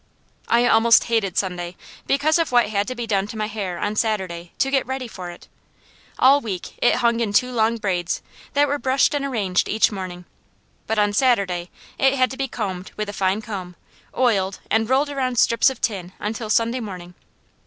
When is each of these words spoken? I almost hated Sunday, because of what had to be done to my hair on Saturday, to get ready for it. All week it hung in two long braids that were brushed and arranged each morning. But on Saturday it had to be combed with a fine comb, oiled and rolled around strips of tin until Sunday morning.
I 0.47 0.65
almost 0.65 1.03
hated 1.03 1.37
Sunday, 1.37 1.75
because 2.07 2.39
of 2.39 2.51
what 2.51 2.69
had 2.69 2.87
to 2.87 2.95
be 2.95 3.05
done 3.05 3.27
to 3.27 3.37
my 3.37 3.45
hair 3.45 3.77
on 3.77 3.95
Saturday, 3.95 4.51
to 4.57 4.71
get 4.71 4.83
ready 4.87 5.07
for 5.07 5.29
it. 5.29 5.47
All 6.17 6.41
week 6.41 6.73
it 6.81 6.95
hung 7.05 7.19
in 7.19 7.31
two 7.33 7.51
long 7.51 7.77
braids 7.77 8.23
that 8.53 8.67
were 8.67 8.79
brushed 8.79 9.13
and 9.13 9.23
arranged 9.23 9.69
each 9.69 9.91
morning. 9.91 10.25
But 10.87 10.97
on 10.97 11.13
Saturday 11.13 11.69
it 11.99 12.15
had 12.15 12.31
to 12.31 12.37
be 12.37 12.47
combed 12.47 12.91
with 12.97 13.09
a 13.09 13.13
fine 13.13 13.43
comb, 13.43 13.75
oiled 14.17 14.59
and 14.71 14.89
rolled 14.89 15.11
around 15.11 15.37
strips 15.37 15.69
of 15.69 15.81
tin 15.81 16.13
until 16.19 16.49
Sunday 16.49 16.79
morning. 16.79 17.13